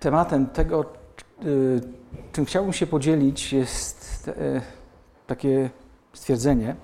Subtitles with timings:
[0.00, 0.84] Tematem tego,
[1.44, 1.80] y,
[2.32, 4.60] czym chciałbym się podzielić, jest y,
[5.26, 5.70] takie
[6.12, 6.76] stwierdzenie,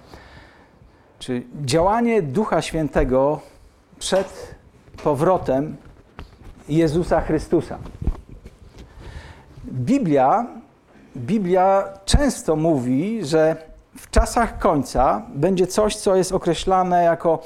[1.19, 3.40] czy działanie Ducha Świętego
[3.98, 4.54] przed
[5.04, 5.77] powrotem
[6.69, 7.79] Jezusa Chrystusa.
[9.65, 10.47] Biblia,
[11.17, 13.56] Biblia często mówi, że
[13.99, 17.42] w czasach końca będzie coś, co jest określane jako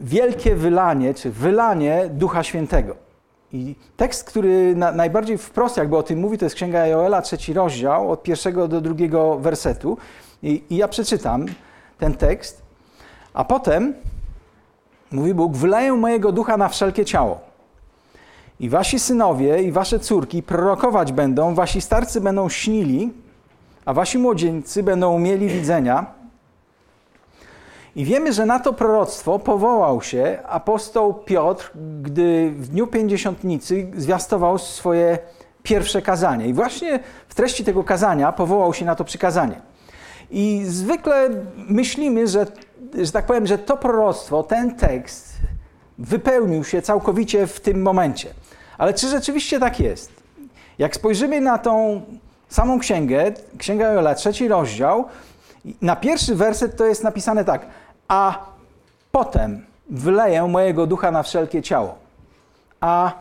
[0.00, 3.07] wielkie wylanie, czy wylanie Ducha Świętego.
[3.52, 7.52] I tekst, który na, najbardziej wprost jakby o tym mówi, to jest Księga Joela, trzeci
[7.52, 9.98] rozdział, od pierwszego do drugiego wersetu.
[10.42, 11.46] I, I, ja przeczytam
[11.98, 12.62] ten tekst,
[13.34, 13.94] a potem
[15.12, 17.40] mówi Bóg, wyleję mojego ducha na wszelkie ciało.
[18.60, 23.12] I wasi synowie i wasze córki prorokować będą, wasi starcy będą śnili,
[23.84, 26.17] a wasi młodzieńcy będą mieli widzenia.
[27.98, 31.70] I wiemy, że na to proroctwo powołał się apostoł Piotr,
[32.02, 35.18] gdy w dniu pięćdziesiątnicy zwiastował swoje
[35.62, 36.46] pierwsze kazanie.
[36.46, 39.60] I właśnie w treści tego kazania powołał się na to przykazanie.
[40.30, 42.46] I zwykle myślimy, że,
[42.94, 45.36] że tak powiem, że to proroctwo, ten tekst
[45.98, 48.28] wypełnił się całkowicie w tym momencie.
[48.78, 50.12] Ale czy rzeczywiście tak jest?
[50.78, 52.00] Jak spojrzymy na tą
[52.48, 55.04] samą księgę, Księga Jola, trzeci rozdział,
[55.82, 57.66] na pierwszy werset to jest napisane tak
[58.08, 58.46] a
[59.12, 61.94] potem wyleję mojego ducha na wszelkie ciało.
[62.80, 63.12] A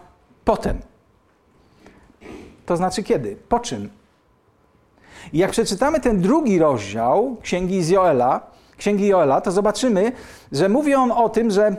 [0.45, 0.77] potem.
[2.66, 3.35] To znaczy kiedy?
[3.49, 3.89] Po czym?
[5.33, 8.41] I jak przeczytamy ten drugi rozdział Księgi Joela,
[8.77, 10.11] Księgi Joela, to zobaczymy,
[10.52, 11.75] że mówi on o tym, że e,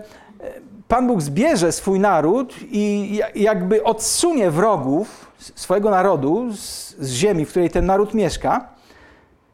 [0.89, 7.51] Pan Bóg zbierze swój naród i jakby odsunie wrogów swojego narodu z, z ziemi, w
[7.51, 8.69] której ten naród mieszka.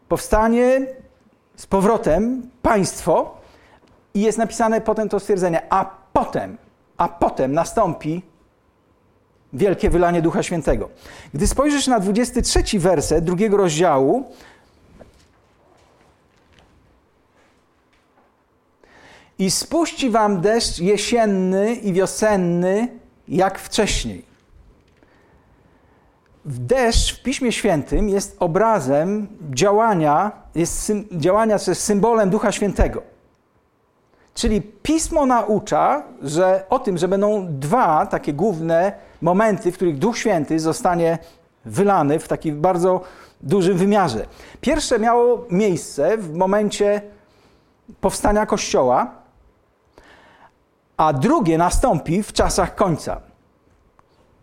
[0.09, 0.87] Powstanie
[1.57, 3.37] z powrotem państwo,
[4.15, 6.57] i jest napisane potem to stwierdzenie, a potem,
[6.97, 8.23] a potem nastąpi
[9.53, 10.89] wielkie wylanie Ducha Świętego.
[11.35, 14.25] Gdy spojrzysz na 23 werset drugiego rozdziału,
[19.39, 22.89] i spuści wam deszcz jesienny i wiosenny,
[23.29, 24.25] jak wcześniej.
[26.45, 33.14] Deszcz w Piśmie Świętym jest obrazem działania, jest działania, co jest symbolem Ducha Świętego.
[34.35, 40.19] Czyli pismo naucza że o tym, że będą dwa takie główne momenty, w których Duch
[40.19, 41.19] Święty zostanie
[41.65, 43.01] wylany w takim bardzo
[43.41, 44.27] dużym wymiarze.
[44.61, 47.03] Pierwsze miało miejsce w momencie
[48.01, 49.11] powstania Kościoła,
[50.97, 53.21] a drugie nastąpi w czasach końca.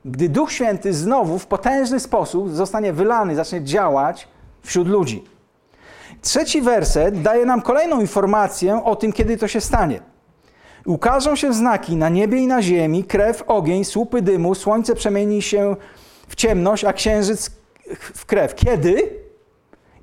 [0.06, 4.28] Gdy Duch Święty znowu w potężny sposób zostanie wylany, zacznie działać
[4.62, 5.24] wśród ludzi.
[6.22, 10.00] Trzeci werset daje nam kolejną informację o tym, kiedy to się stanie.
[10.86, 15.76] Ukażą się znaki na niebie i na ziemi, krew, ogień, słupy dymu, słońce przemieni się
[16.28, 17.52] w ciemność, a księżyc
[18.00, 18.56] w krew.
[18.56, 19.10] Kiedy?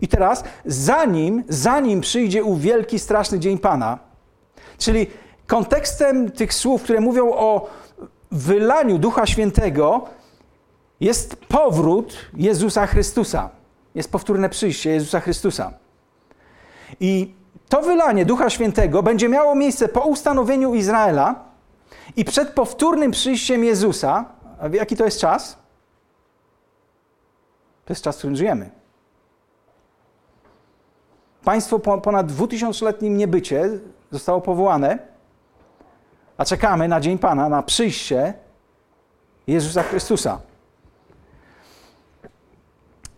[0.01, 3.99] I teraz, zanim, zanim przyjdzie ów wielki, straszny dzień Pana,
[4.79, 5.07] czyli
[5.47, 7.71] kontekstem tych słów, które mówią o
[8.31, 10.05] wylaniu Ducha Świętego,
[11.01, 13.51] jest powrót Jezusa Chrystusa.
[13.95, 15.73] Jest powtórne przyjście Jezusa Chrystusa.
[17.01, 17.35] I
[17.69, 21.35] to wylanie Ducha Świętego będzie miało miejsce po ustanowieniu Izraela
[22.17, 24.25] i przed powtórnym przyjściem Jezusa.
[24.61, 25.59] A jaki to jest czas?
[27.85, 28.71] To jest czas, w którym żyjemy.
[31.45, 33.71] Państwo po ponad dwutysiącletnim niebycie
[34.11, 34.99] zostało powołane,
[36.37, 38.35] a czekamy na dzień Pana, na przyjście
[39.47, 40.41] Jezusa Chrystusa.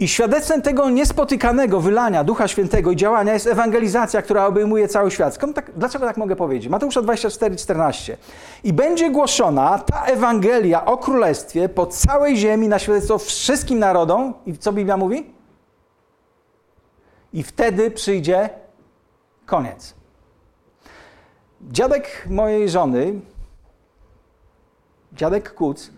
[0.01, 5.39] I świadectwem tego niespotykanego wylania Ducha Świętego i działania jest ewangelizacja, która obejmuje cały świat.
[5.55, 6.71] Tak, dlaczego tak mogę powiedzieć?
[6.71, 8.17] Mateusza 24, 14.
[8.65, 14.35] I będzie głoszona ta Ewangelia o Królestwie po całej ziemi na świadectwo wszystkim narodom.
[14.47, 15.33] I co Biblia mówi?
[17.33, 18.51] I wtedy przyjdzie
[19.47, 19.95] koniec.
[21.63, 23.21] Dziadek mojej żony,
[25.13, 25.91] dziadek Kuc,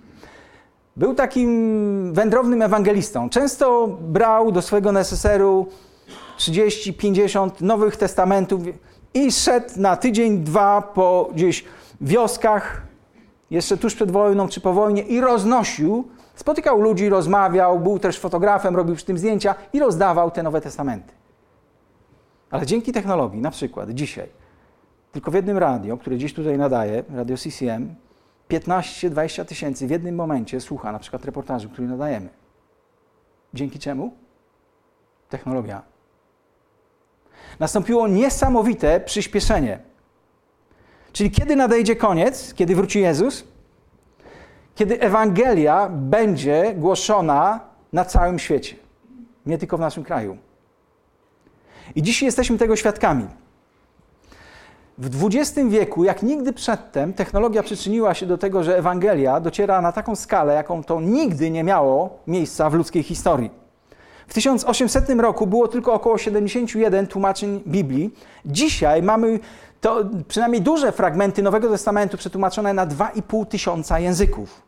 [0.96, 3.30] był takim wędrownym ewangelistą.
[3.30, 5.66] Często brał do swojego neseseru
[6.36, 8.60] 30, 50 Nowych Testamentów
[9.14, 11.64] i szedł na tydzień, dwa po gdzieś
[12.00, 12.82] wioskach,
[13.50, 18.76] jeszcze tuż przed wojną czy po wojnie i roznosił, spotykał ludzi, rozmawiał, był też fotografem,
[18.76, 21.12] robił przy tym zdjęcia i rozdawał te Nowe Testamenty.
[22.50, 24.28] Ale dzięki technologii, na przykład dzisiaj,
[25.12, 27.94] tylko w jednym radio, które dziś tutaj nadaje, radio CCM,
[28.60, 32.28] 15-20 tysięcy w jednym momencie słucha na przykład reportażu, który nadajemy.
[33.54, 34.14] Dzięki czemu?
[35.28, 35.82] Technologia.
[37.60, 39.78] Nastąpiło niesamowite przyspieszenie.
[41.12, 43.44] Czyli kiedy nadejdzie koniec, kiedy wróci Jezus?
[44.74, 47.60] kiedy Ewangelia będzie głoszona
[47.92, 48.76] na całym świecie,
[49.46, 50.36] nie tylko w naszym kraju.
[51.94, 53.26] I dzisiaj jesteśmy tego świadkami.
[54.98, 59.92] W XX wieku, jak nigdy przedtem, technologia przyczyniła się do tego, że Ewangelia dociera na
[59.92, 63.50] taką skalę, jaką to nigdy nie miało miejsca w ludzkiej historii.
[64.28, 68.14] W 1800 roku było tylko około 71 tłumaczeń Biblii.
[68.46, 69.40] Dzisiaj mamy
[69.80, 74.62] to przynajmniej duże fragmenty Nowego Testamentu przetłumaczone na 2,5 tysiąca języków.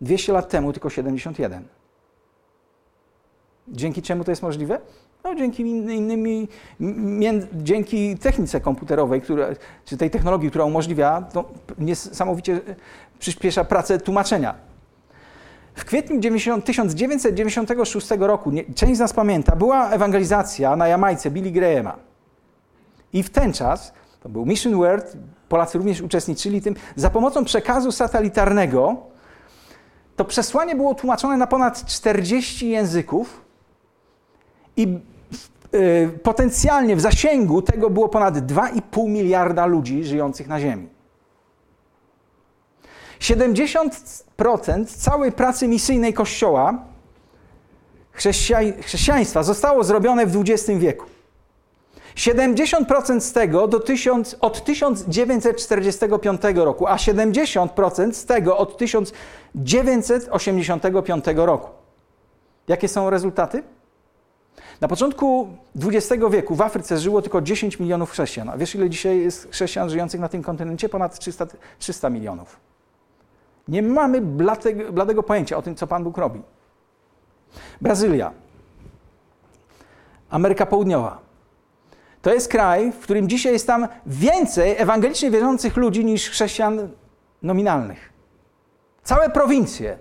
[0.00, 1.68] 200 lat temu tylko 71.
[3.68, 4.80] Dzięki czemu to jest możliwe?
[5.24, 6.48] No, dzięki innymi,
[7.52, 9.46] dzięki technice komputerowej, która,
[9.84, 11.44] czy tej technologii, która umożliwia, to
[11.78, 12.60] niesamowicie
[13.18, 14.54] przyspiesza pracę tłumaczenia.
[15.74, 21.50] W kwietniu 90, 1996 roku, nie, część z nas pamięta, była ewangelizacja na Jamajce Billy
[21.50, 21.96] Grahama.
[23.12, 25.16] I w ten czas, to był Mission World,
[25.48, 28.96] Polacy również uczestniczyli tym, za pomocą przekazu satelitarnego
[30.16, 33.47] to przesłanie było tłumaczone na ponad 40 języków
[34.78, 34.98] i
[35.74, 40.88] y, potencjalnie w zasięgu tego było ponad 2,5 miliarda ludzi żyjących na Ziemi.
[43.20, 46.74] 70% całej pracy misyjnej Kościoła
[48.82, 51.06] chrześcijaństwa zostało zrobione w XX wieku.
[52.16, 53.80] 70% z tego do
[54.40, 61.68] od 1945 roku, a 70% z tego od 1985 roku.
[62.68, 63.62] Jakie są rezultaty?
[64.80, 65.48] Na początku
[65.82, 68.48] XX wieku w Afryce żyło tylko 10 milionów chrześcijan.
[68.48, 70.88] A wiesz, ile dzisiaj jest chrześcijan żyjących na tym kontynencie?
[70.88, 71.46] Ponad 300,
[71.78, 72.60] 300 milionów.
[73.68, 76.42] Nie mamy bladego, bladego pojęcia o tym, co Pan Bóg robi.
[77.80, 78.32] Brazylia,
[80.30, 81.18] Ameryka Południowa.
[82.22, 86.88] To jest kraj, w którym dzisiaj jest tam więcej ewangelicznie wierzących ludzi niż chrześcijan
[87.42, 88.12] nominalnych.
[89.02, 89.98] Całe prowincje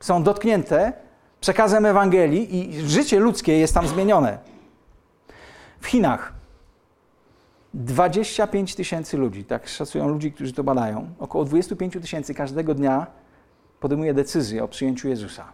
[0.00, 0.92] są dotknięte
[1.40, 4.38] przekazem Ewangelii i życie ludzkie jest tam zmienione.
[5.80, 6.32] W Chinach
[7.74, 13.06] 25 tysięcy ludzi, tak szacują ludzi, którzy to badają, około 25 tysięcy każdego dnia
[13.80, 15.44] podejmuje decyzję o przyjęciu Jezusa.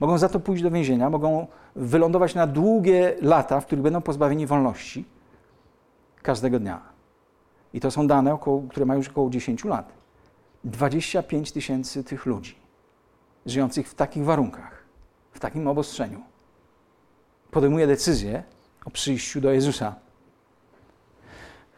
[0.00, 1.46] Mogą za to pójść do więzienia, mogą
[1.76, 5.04] wylądować na długie lata, w których będą pozbawieni wolności
[6.22, 6.80] każdego dnia.
[7.72, 9.92] I to są dane, około, które mają już około 10 lat.
[10.64, 12.63] 25 tysięcy tych ludzi
[13.46, 14.84] żyjących w takich warunkach,
[15.32, 16.20] w takim obostrzeniu,
[17.50, 18.42] podejmuje decyzję
[18.84, 19.94] o przyjściu do Jezusa.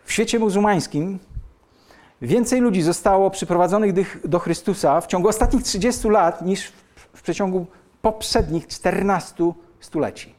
[0.04, 1.18] W świecie muzułmańskim
[2.22, 3.92] więcej ludzi zostało przyprowadzonych
[4.24, 6.72] do Chrystusa w ciągu ostatnich 30 lat niż
[7.12, 7.66] w przeciągu
[8.02, 10.34] poprzednich 14 stuleci.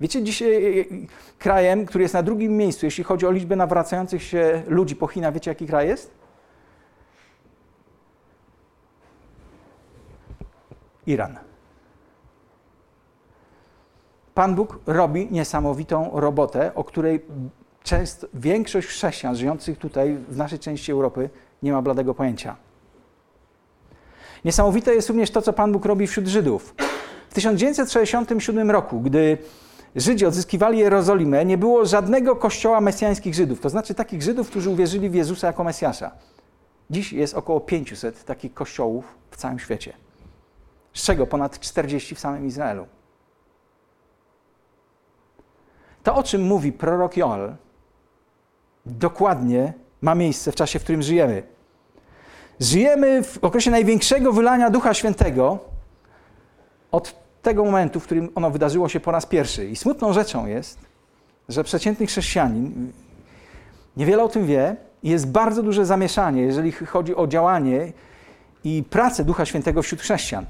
[0.00, 0.88] Wiecie, dzisiaj
[1.38, 5.34] krajem, który jest na drugim miejscu, jeśli chodzi o liczbę nawracających się ludzi po Chinach,
[5.34, 6.21] wiecie jaki kraj jest?
[11.06, 11.38] Iran.
[14.34, 17.24] Pan Bóg robi niesamowitą robotę, o której
[17.82, 21.30] często większość chrześcijan żyjących tutaj w naszej części Europy
[21.62, 22.56] nie ma bladego pojęcia.
[24.44, 26.74] Niesamowite jest również to, co Pan Bóg robi wśród Żydów.
[27.28, 29.38] W 1967 roku, gdy
[29.96, 35.10] Żydzi odzyskiwali Jerozolimę, nie było żadnego kościoła mesjańskich Żydów, to znaczy takich Żydów, którzy uwierzyli
[35.10, 36.10] w Jezusa jako Mesjasza.
[36.90, 40.01] Dziś jest około 500 takich kościołów w całym świecie
[40.94, 42.86] z czego ponad 40 w samym Izraelu.
[46.02, 47.54] To, o czym mówi prorok Joel,
[48.86, 51.42] dokładnie ma miejsce w czasie, w którym żyjemy.
[52.60, 55.58] Żyjemy w okresie największego wylania Ducha Świętego
[56.90, 59.66] od tego momentu, w którym ono wydarzyło się po raz pierwszy.
[59.66, 60.78] I smutną rzeczą jest,
[61.48, 62.92] że przeciętny chrześcijanin
[63.96, 67.92] niewiele o tym wie i jest bardzo duże zamieszanie, jeżeli chodzi o działanie
[68.64, 70.46] i pracę Ducha Świętego wśród chrześcijan.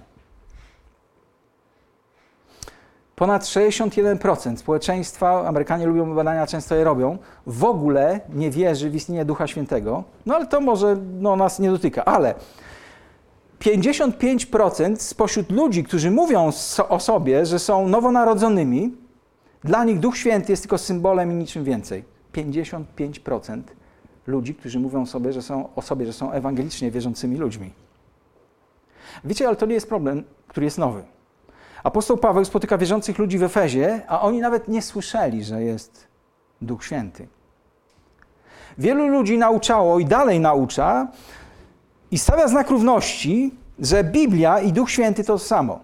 [3.23, 9.25] Ponad 61% społeczeństwa, Amerykanie lubią badania, często je robią, w ogóle nie wierzy w istnienie
[9.25, 10.05] Ducha Świętego.
[10.27, 12.05] No ale to może no, nas nie dotyka.
[12.05, 12.35] Ale
[13.61, 16.51] 55% spośród ludzi, którzy mówią
[16.89, 18.97] o sobie, że są nowonarodzonymi,
[19.65, 22.05] dla nich Duch Święty jest tylko symbolem i niczym więcej.
[22.35, 23.63] 55%
[24.27, 27.71] ludzi, którzy mówią sobie, że są, o sobie, że są ewangelicznie wierzącymi ludźmi.
[29.25, 31.03] Wiecie, ale to nie jest problem, który jest nowy.
[31.83, 36.07] Apostoł Paweł spotyka wierzących ludzi w Efezie, a oni nawet nie słyszeli, że jest
[36.61, 37.29] Duch Święty.
[38.79, 41.09] Wielu ludzi nauczało i dalej naucza
[42.11, 45.81] i stawia znak równości, że Biblia i Duch Święty to samo.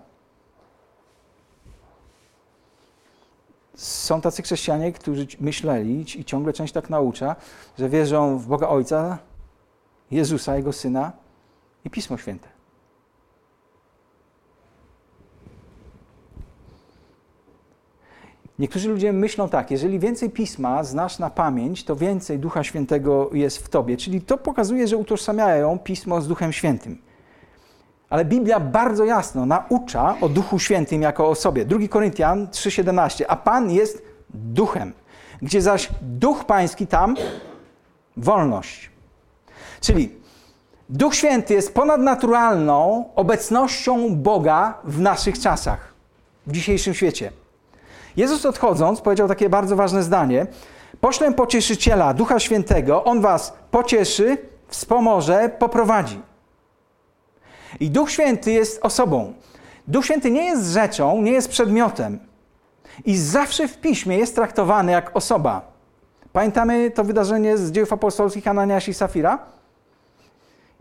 [3.75, 7.37] Są tacy chrześcijanie, którzy myśleli i ciągle część tak naucza,
[7.79, 9.19] że wierzą w Boga Ojca,
[10.11, 11.13] Jezusa, Jego Syna
[11.85, 12.58] i Pismo Święte.
[18.59, 23.59] Niektórzy ludzie myślą tak, jeżeli więcej pisma znasz na pamięć, to więcej Ducha Świętego jest
[23.59, 23.97] w tobie.
[23.97, 26.99] Czyli to pokazuje, że utożsamiają pismo z Duchem Świętym.
[28.11, 31.65] Ale Biblia bardzo jasno naucza o Duchu Świętym jako osobie.
[31.65, 33.25] 2 Koryntian 3,17.
[33.29, 34.93] A Pan jest duchem,
[35.43, 37.17] gdzie zaś Duch Pański tam
[38.17, 38.91] wolność.
[39.81, 40.13] Czyli
[40.89, 45.95] Duch Święty jest ponadnaturalną obecnością Boga w naszych czasach,
[46.47, 47.33] w dzisiejszym świecie.
[48.17, 50.47] Jezus odchodząc powiedział takie bardzo ważne zdanie:
[51.01, 54.39] Poślę pocieszyciela, Ducha Świętego, on was pocieszy,
[54.69, 56.21] wspomoże, poprowadzi.
[57.81, 59.33] I Duch Święty jest osobą.
[59.89, 62.19] Duch Święty nie jest rzeczą, nie jest przedmiotem.
[63.05, 65.63] I zawsze w piśmie jest traktowany jak osoba.
[66.33, 69.39] Pamiętamy to wydarzenie z dziejów apostolskich Ananiasz i Safira?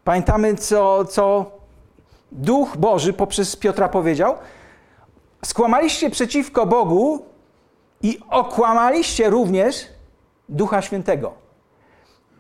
[0.04, 1.52] Pamiętamy, co, co
[2.32, 4.36] Duch Boży poprzez Piotra powiedział?
[5.46, 7.26] Skłamaliście przeciwko Bogu
[8.02, 9.86] i okłamaliście również
[10.50, 11.34] Ducha Świętego.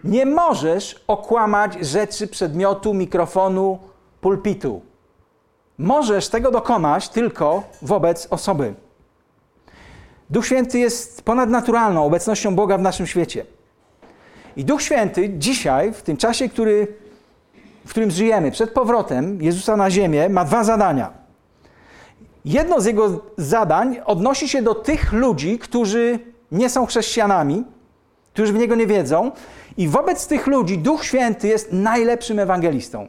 [0.03, 3.79] Nie możesz okłamać rzeczy, przedmiotu, mikrofonu,
[4.21, 4.81] pulpitu.
[5.77, 8.73] Możesz tego dokonać tylko wobec osoby.
[10.29, 13.45] Duch Święty jest ponadnaturalną obecnością Boga w naszym świecie.
[14.55, 16.87] I Duch Święty dzisiaj, w tym czasie, który,
[17.85, 21.26] w którym żyjemy, przed powrotem Jezusa na ziemię, ma dwa zadania.
[22.47, 26.19] Jedno z jego zadań odnosi się do tych ludzi, którzy
[26.51, 27.63] nie są chrześcijanami,
[28.33, 29.31] którzy w niego nie wiedzą,
[29.77, 33.07] i wobec tych ludzi Duch Święty jest najlepszym ewangelistą.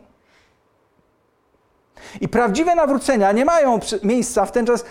[2.21, 4.85] I prawdziwe nawrócenia nie mają miejsca w ten czas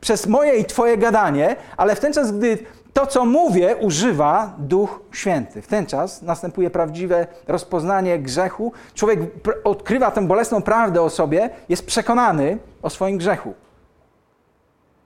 [0.00, 2.58] przez moje i Twoje gadanie, ale w ten czas, gdy
[2.92, 5.62] to, co mówię, używa Duch Święty.
[5.62, 8.72] W ten czas następuje prawdziwe rozpoznanie grzechu.
[8.94, 9.20] Człowiek
[9.64, 13.54] odkrywa tę bolesną prawdę o sobie, jest przekonany o swoim grzechu.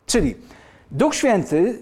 [0.06, 0.36] Czyli
[0.90, 1.78] Duch Święty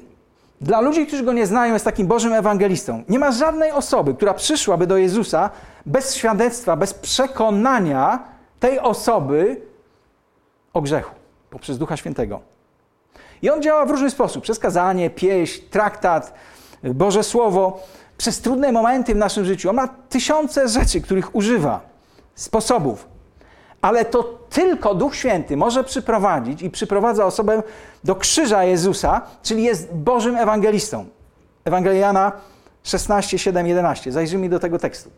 [0.60, 3.04] dla ludzi, którzy go nie znają, jest takim Bożym ewangelistą.
[3.08, 5.50] Nie ma żadnej osoby, która przyszłaby do Jezusa
[5.86, 8.24] bez świadectwa, bez przekonania
[8.60, 9.60] tej osoby
[10.72, 11.14] o grzechu
[11.50, 12.40] poprzez Ducha Świętego.
[13.42, 16.34] I on działa w różny sposób: przez kazanie, pieśń, traktat,
[16.84, 17.82] Boże Słowo,
[18.18, 19.70] przez trudne momenty w naszym życiu.
[19.70, 21.80] On ma tysiące rzeczy, których używa,
[22.34, 23.11] sposobów
[23.82, 27.62] ale to tylko Duch Święty może przyprowadzić i przyprowadza osobę
[28.04, 31.06] do krzyża Jezusa, czyli jest Bożym ewangelistą.
[31.64, 32.32] Ewangelia Jana
[32.82, 34.12] 16, 7, 11.
[34.12, 35.10] Zajrzyjmy do tego tekstu.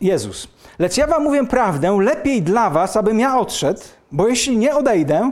[0.00, 0.48] Jezus.
[0.78, 3.80] Lecz ja wam mówię prawdę, lepiej dla was, abym ja odszedł,
[4.12, 5.30] bo jeśli nie odejdę,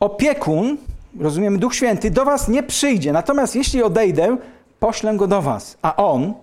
[0.00, 0.76] opiekun,
[1.20, 3.12] rozumiemy, Duch Święty do was nie przyjdzie.
[3.12, 4.36] Natomiast jeśli odejdę,
[4.80, 5.78] poślę go do was.
[5.82, 6.34] A on,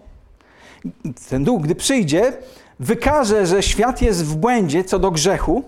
[1.29, 2.33] ten Duch, gdy przyjdzie,
[2.79, 5.63] wykaże, że świat jest w błędzie co do grzechu,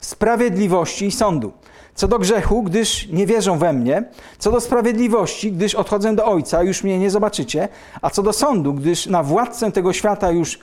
[0.00, 1.52] sprawiedliwości i sądu.
[1.94, 4.04] Co do grzechu, gdyż nie wierzą we mnie,
[4.38, 7.68] co do sprawiedliwości, gdyż odchodzę do Ojca, już mnie nie zobaczycie,
[8.02, 10.58] a co do sądu, gdyż na władcę tego świata już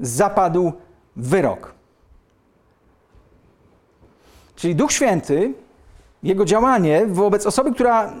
[0.00, 0.72] zapadł
[1.16, 1.74] wyrok.
[4.56, 5.54] Czyli Duch Święty
[6.24, 8.12] jego działanie wobec osoby, która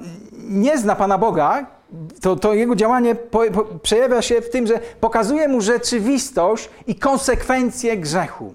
[0.48, 1.66] nie zna Pana Boga,
[2.20, 6.94] to, to jego działanie po, po, przejawia się w tym, że pokazuje mu rzeczywistość i
[6.94, 8.54] konsekwencje grzechu.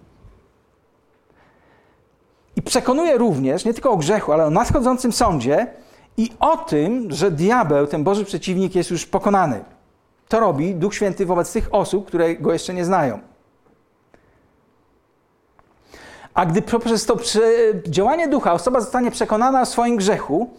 [2.56, 5.68] I przekonuje również nie tylko o grzechu, ale o nadchodzącym sądzie
[6.18, 9.64] i o tym, że diabeł, ten Boży przeciwnik, jest już pokonany.
[10.28, 13.20] To robi Duch Święty wobec tych osób, które go jeszcze nie znają.
[16.34, 17.18] A gdy poprzez to
[17.88, 20.50] działanie ducha osoba zostanie przekonana o swoim grzechu,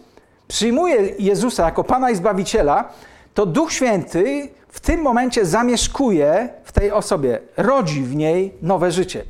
[0.48, 2.88] przyjmuje Jezusa jako Pana i Zbawiciela,
[3.34, 9.24] to Duch Święty w tym momencie zamieszkuje w tej osobie, rodzi w niej nowe życie.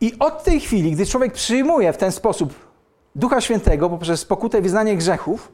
[0.00, 2.54] I od tej chwili, gdy człowiek przyjmuje w ten sposób
[3.14, 5.52] Ducha Świętego poprzez pokutę wyznanie grzechów,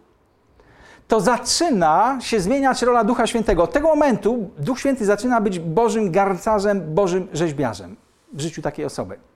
[1.08, 3.62] to zaczyna się zmieniać rola Ducha Świętego.
[3.62, 7.96] Od tego momentu Duch Święty zaczyna być Bożym garncarzem, Bożym rzeźbiarzem
[8.32, 9.29] w życiu takiej osoby.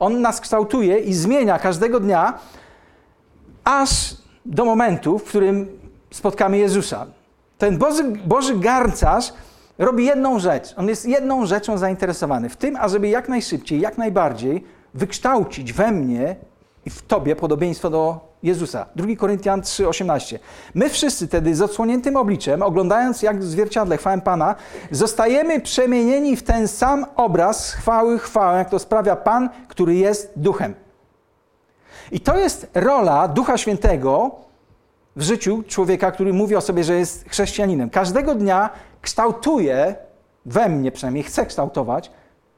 [0.00, 2.38] On nas kształtuje i zmienia każdego dnia,
[3.64, 5.78] aż do momentu, w którym
[6.10, 7.06] spotkamy Jezusa.
[7.58, 9.32] Ten Boży, Boży garncarz
[9.78, 10.74] robi jedną rzecz.
[10.76, 12.48] On jest jedną rzeczą zainteresowany.
[12.48, 14.64] W tym, ażeby jak najszybciej, jak najbardziej
[14.94, 16.36] wykształcić we mnie
[16.86, 18.86] i w Tobie podobieństwo do Jezusa.
[18.96, 20.38] 2 Koryntian 3:18.
[20.74, 24.54] My wszyscy tedy z odsłoniętym obliczem, oglądając jak w zwierciadle chwałę Pana,
[24.90, 30.74] zostajemy przemienieni w ten sam obraz chwały chwałę, jak to sprawia Pan, który jest duchem.
[32.12, 34.30] I to jest rola Ducha Świętego
[35.16, 37.90] w życiu człowieka, który mówi o sobie, że jest chrześcijaninem.
[37.90, 38.70] Każdego dnia
[39.02, 39.94] kształtuje,
[40.46, 42.10] we mnie przynajmniej, chce kształtować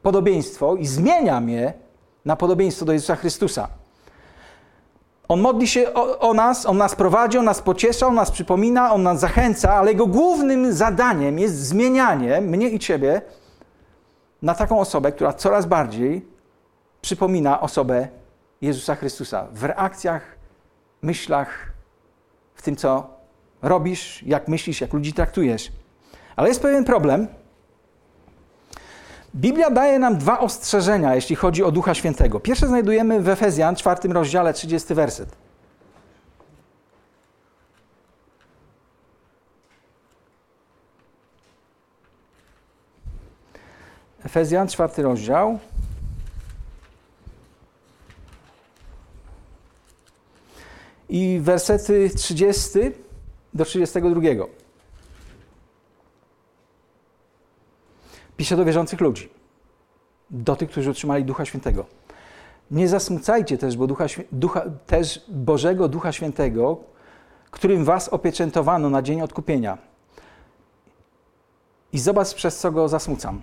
[0.02, 1.72] podobieństwo i zmienia mnie
[2.24, 3.68] na podobieństwo do Jezusa Chrystusa.
[5.30, 8.92] On modli się o, o, nas, on nas prowadzi, on nas pociesza, on nas przypomina,
[8.94, 13.22] on nas zachęca, ale jego głównym zadaniem jest zmienianie mnie i ciebie
[14.42, 16.26] na taką osobę, która coraz bardziej
[17.00, 18.08] przypomina osobę
[18.60, 20.22] Jezusa Chrystusa w reakcjach,
[21.02, 21.72] myślach,
[22.54, 23.10] w tym, co
[23.62, 25.72] robisz, jak myślisz, jak ludzi traktujesz.
[26.36, 27.26] Ale jest pewien problem.
[29.34, 32.40] Biblia daje nam dwa ostrzeżenia, jeśli chodzi o Ducha Świętego.
[32.40, 35.36] Pierwsze znajdujemy w Efezjan, czwartym rozdziale, 30 werset.
[44.24, 45.58] Efezjan, czwarty rozdział.
[51.08, 52.78] I wersety 30
[53.54, 54.20] do 32.
[58.40, 59.28] Pisze do wierzących ludzi,
[60.30, 61.86] do tych, którzy otrzymali Ducha Świętego.
[62.70, 66.76] Nie zasmucajcie też, bo ducha, ducha, też Bożego Ducha Świętego,
[67.50, 69.78] którym was opieczętowano na dzień odkupienia.
[71.92, 73.42] I zobacz, przez co go zasmucam.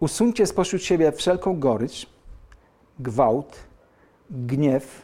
[0.00, 2.06] Usuńcie spośród siebie wszelką gorycz,
[2.98, 3.56] gwałt,
[4.30, 5.02] gniew,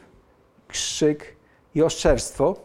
[0.69, 1.37] krzyk
[1.75, 2.57] i oszczerstwo.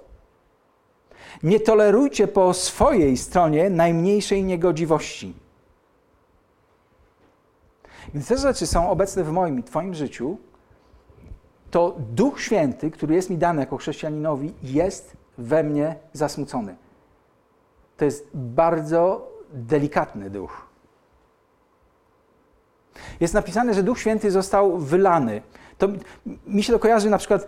[1.43, 5.40] Nie tolerujcie po swojej stronie najmniejszej niegodziwości
[8.13, 10.37] gdy te rzeczy są obecne w moim i Twoim życiu,
[11.71, 16.75] to Duch Święty, który jest mi dany jako chrześcijaninowi, jest we mnie zasmucony.
[17.97, 20.71] To jest bardzo delikatny duch.
[23.19, 25.41] Jest napisane, że Duch Święty został wylany.
[25.77, 25.87] To
[26.47, 27.47] mi się to kojarzy na przykład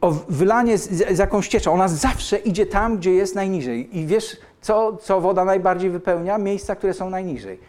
[0.00, 1.72] o wylanie z, z, jakąś cieczą.
[1.72, 3.98] Ona zawsze idzie tam, gdzie jest najniżej.
[3.98, 6.38] I wiesz, co, co woda najbardziej wypełnia?
[6.38, 7.60] Miejsca, które są najniżej.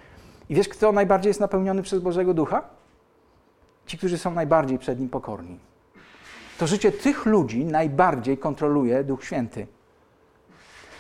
[0.49, 2.63] I wiesz, kto najbardziej jest napełniony przez Bożego Ducha?
[3.85, 5.59] Ci, którzy są najbardziej przed Nim pokorni.
[6.57, 9.67] To życie tych ludzi najbardziej kontroluje Duch Święty.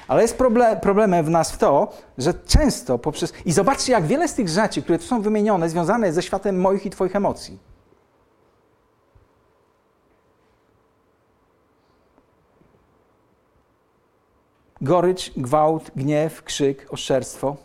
[0.07, 3.33] Ale jest problem, problemem w nas w to, że często poprzez.
[3.45, 6.85] I zobaczcie, jak wiele z tych rzeczy, które tu są wymienione, związane ze światem moich
[6.85, 7.59] i Twoich emocji.
[14.81, 17.55] Gorycz, gwałt, gniew, krzyk, oszczerstwo.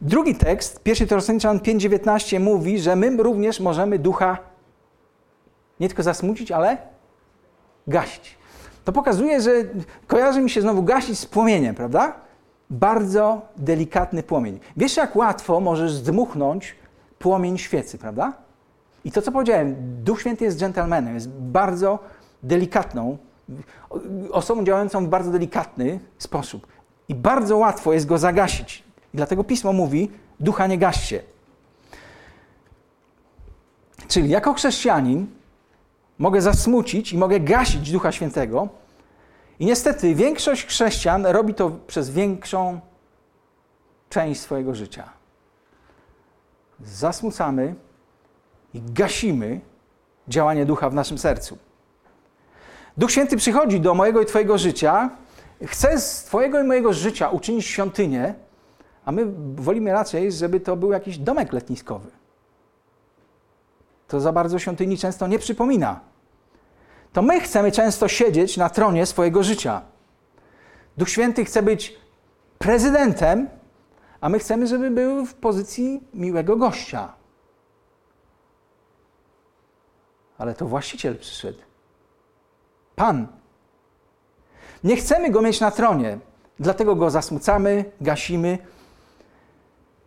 [0.00, 4.38] Drugi tekst, 1 Tesaloniczan 5,19 mówi, że my również możemy ducha
[5.80, 6.78] nie tylko zasmucić, ale
[7.86, 8.38] gasić.
[8.84, 9.50] To pokazuje, że
[10.06, 12.12] kojarzy mi się znowu gasić z płomieniem, prawda?
[12.70, 14.60] Bardzo delikatny płomień.
[14.76, 16.74] Wiesz, jak łatwo możesz zdmuchnąć
[17.18, 18.32] płomień świecy, prawda?
[19.04, 21.98] I to, co powiedziałem, Duch Święty jest dżentelmenem, jest bardzo
[22.42, 23.18] delikatną,
[24.30, 26.66] osobą działającą w bardzo delikatny sposób.
[27.08, 28.89] I bardzo łatwo jest go zagasić.
[29.14, 31.22] I dlatego pismo mówi: ducha nie gaście.
[34.08, 35.26] Czyli jako chrześcijanin
[36.18, 38.68] mogę zasmucić i mogę gasić Ducha Świętego.
[39.58, 42.80] I niestety większość chrześcijan robi to przez większą
[44.08, 45.10] część swojego życia.
[46.80, 47.74] Zasmucamy
[48.74, 49.60] i gasimy
[50.28, 51.58] działanie ducha w naszym sercu.
[52.96, 55.10] Duch Święty przychodzi do mojego i Twojego życia,
[55.66, 58.34] chce z Twojego i mojego życia uczynić świątynię,
[59.10, 62.10] a my wolimy raczej, żeby to był jakiś domek letniskowy.
[64.08, 66.00] To za bardzo świątyni często nie przypomina.
[67.12, 69.82] To my chcemy często siedzieć na tronie swojego życia.
[70.96, 71.98] Duch Święty chce być
[72.58, 73.48] prezydentem,
[74.20, 77.12] a my chcemy, żeby był w pozycji miłego gościa.
[80.38, 81.58] Ale to właściciel przyszedł.
[82.96, 83.26] Pan.
[84.84, 86.18] Nie chcemy go mieć na tronie,
[86.60, 88.58] dlatego go zasmucamy, gasimy,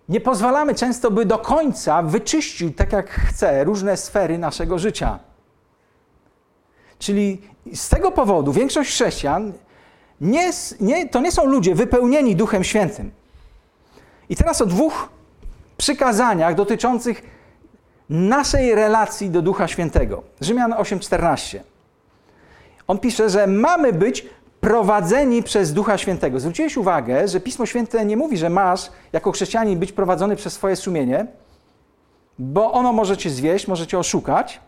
[0.09, 5.19] nie pozwalamy często, by do końca wyczyścił, tak jak chce, różne sfery naszego życia.
[6.99, 7.41] Czyli
[7.73, 9.53] z tego powodu większość chrześcijan
[10.21, 13.11] nie, nie, to nie są ludzie wypełnieni Duchem Świętym.
[14.29, 15.09] I teraz o dwóch
[15.77, 17.21] przykazaniach dotyczących
[18.09, 20.23] naszej relacji do Ducha Świętego.
[20.41, 21.59] Rzymian 8:14.
[22.87, 24.25] On pisze, że mamy być
[24.63, 26.39] prowadzeni przez Ducha Świętego.
[26.39, 30.75] Zwróciłeś uwagę, że Pismo Święte nie mówi, że masz jako chrześcijanin być prowadzony przez swoje
[30.75, 31.27] sumienie,
[32.39, 34.59] bo ono może cię zwieść, może cię oszukać,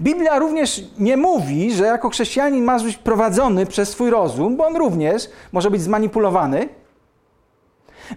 [0.00, 4.76] Biblia również nie mówi, że jako chrześcijanin masz być prowadzony przez swój rozum, bo on
[4.76, 6.68] również może być zmanipulowany.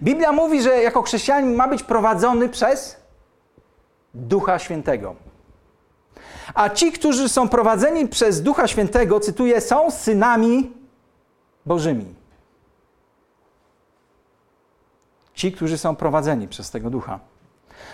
[0.02, 2.96] Biblia mówi, że jako chrześcijanin ma być prowadzony przez
[4.14, 5.14] Ducha Świętego.
[6.54, 10.79] A ci, którzy są prowadzeni przez Ducha Świętego, cytuję, są synami
[11.66, 12.14] Bożymi.
[15.34, 17.20] Ci, którzy są prowadzeni przez tego Ducha.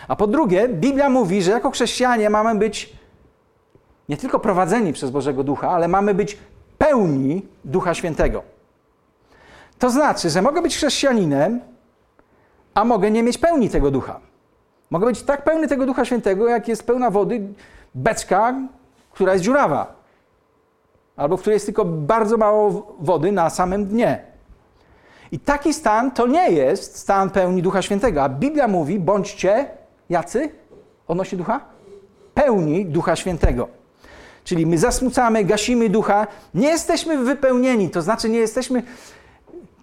[0.08, 2.92] A po drugie, Biblia mówi, że jako chrześcijanie mamy być
[4.08, 6.38] nie tylko prowadzeni przez Bożego Ducha, ale mamy być
[6.78, 8.42] pełni Ducha Świętego.
[9.78, 11.60] To znaczy, że mogę być chrześcijaninem,
[12.74, 14.20] a mogę nie mieć pełni tego Ducha.
[14.90, 17.40] Mogę być tak pełny tego Ducha Świętego, jak jest pełna wody
[17.94, 18.54] beczka,
[19.12, 19.95] która jest dziurawa.
[21.16, 24.24] Albo w której jest tylko bardzo mało wody na samym dnie.
[25.32, 28.22] I taki stan to nie jest stan pełni Ducha Świętego.
[28.22, 29.68] A Biblia mówi, bądźcie
[30.08, 30.50] jacy
[31.08, 31.60] odnośnie Ducha?
[32.34, 33.68] Pełni Ducha Świętego.
[34.44, 38.82] Czyli my zasmucamy, gasimy Ducha, nie jesteśmy wypełnieni, to znaczy nie jesteśmy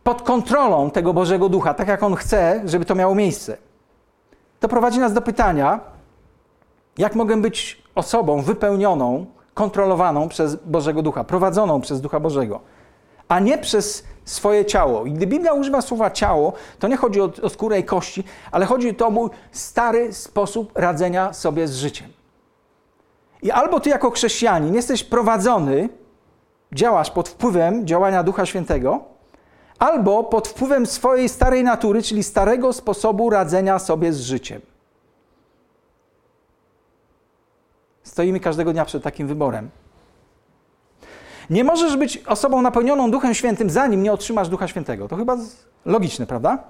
[0.04, 3.58] pod kontrolą tego Bożego Ducha, tak jak On chce, żeby to miało miejsce.
[4.60, 5.80] To prowadzi nas do pytania,
[6.98, 12.60] jak mogę być osobą wypełnioną, kontrolowaną przez Bożego Ducha, prowadzoną przez Ducha Bożego,
[13.28, 15.06] a nie przez swoje ciało.
[15.06, 18.66] I gdy Biblia używa słowa ciało, to nie chodzi o, o skórę i kości, ale
[18.66, 22.10] chodzi o mój stary sposób radzenia sobie z życiem.
[23.42, 25.90] I albo ty jako chrześcijanin jesteś prowadzony,
[26.74, 29.00] działasz pod wpływem działania Ducha Świętego,
[29.80, 34.62] albo pod wpływem swojej starej natury, czyli starego sposobu radzenia sobie z życiem.
[38.04, 39.70] Stoimy każdego dnia przed takim wyborem.
[41.50, 45.08] Nie możesz być osobą napełnioną Duchem Świętym, zanim nie otrzymasz Ducha Świętego.
[45.08, 45.38] To chyba
[45.86, 46.64] logiczne, prawda?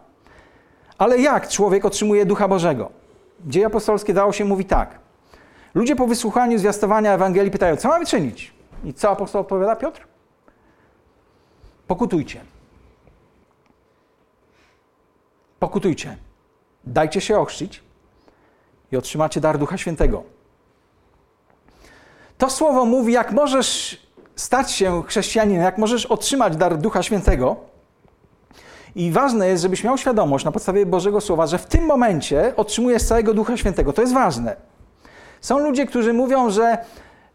[0.98, 2.90] Ale jak człowiek otrzymuje Ducha Bożego?
[3.46, 5.00] Dzieje apostolskie dało się mówi tak.
[5.74, 8.54] Ludzie po wysłuchaniu zwiastowania Ewangelii pytają, co mamy czynić?
[8.86, 9.76] I co apostoł odpowiada?
[9.76, 10.08] Piotr?
[11.88, 12.42] Pokutujcie.
[15.60, 16.18] Pokutujcie.
[16.84, 17.84] Dajcie się ochrzcić
[18.92, 20.24] i otrzymacie dar Ducha Świętego.
[22.38, 24.02] To słowo mówi, jak możesz
[24.36, 27.56] stać się chrześcijaninem, jak możesz otrzymać dar Ducha Świętego.
[28.96, 33.04] I ważne jest, żebyś miał świadomość na podstawie Bożego Słowa, że w tym momencie otrzymujesz
[33.04, 33.94] całego Ducha Świętego.
[33.94, 34.56] To jest ważne.
[35.42, 36.78] Są ludzie, którzy mówią, że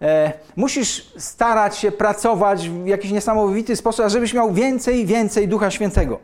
[0.02, 6.18] e, musisz starać się pracować w jakiś niesamowity sposób, żebyś miał więcej więcej Ducha Świętego.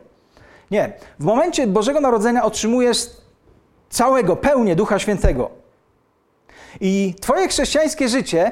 [0.71, 0.93] Nie.
[1.19, 3.07] W momencie Bożego Narodzenia otrzymujesz
[3.89, 5.64] całego, pełnię Ducha Świętego.
[6.81, 8.51] I Twoje chrześcijańskie życie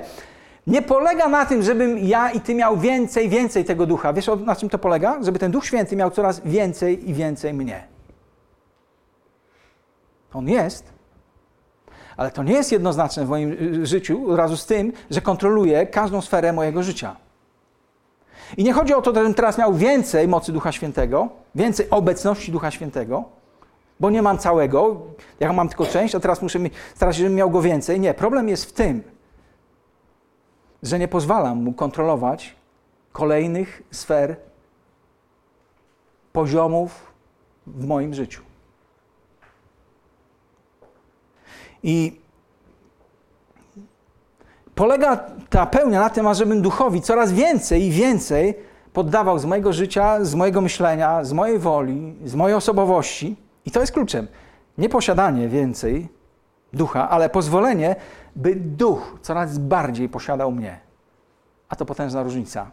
[0.67, 4.13] nie polega na tym, żebym ja i Ty miał więcej, więcej tego ducha.
[4.13, 5.23] Wiesz, na czym to polega?
[5.23, 7.87] Żeby ten Duch Święty miał coraz więcej i więcej mnie.
[10.33, 10.93] On jest,
[12.17, 15.87] ale to nie jest jednoznaczne w moim y, życiu, od razu z tym, że kontroluje
[15.87, 17.15] każdą sferę mojego życia.
[18.57, 22.71] I nie chodzi o to, żebym teraz miał więcej mocy Ducha Świętego, więcej obecności Ducha
[22.71, 23.23] Świętego,
[23.99, 24.97] bo nie mam całego,
[25.39, 26.59] ja mam tylko część, a teraz muszę
[26.95, 27.99] starać się, żebym miał go więcej.
[27.99, 29.03] Nie, problem jest w tym,
[30.83, 32.55] że nie pozwalam mu kontrolować
[33.11, 34.35] kolejnych sfer,
[36.33, 37.13] poziomów
[37.67, 38.41] w moim życiu.
[41.83, 42.19] I
[44.75, 45.17] polega
[45.49, 48.55] ta pełnia na tym, ażebym duchowi coraz więcej i więcej
[48.93, 53.42] poddawał z mojego życia, z mojego myślenia, z mojej woli, z mojej osobowości.
[53.65, 54.27] I to jest kluczem.
[54.77, 56.09] Nie posiadanie więcej
[56.73, 57.95] ducha, ale pozwolenie,
[58.35, 60.79] by duch coraz bardziej posiadał mnie.
[61.69, 62.71] A to potężna różnica.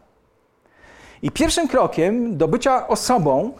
[1.22, 3.53] I pierwszym krokiem do bycia osobą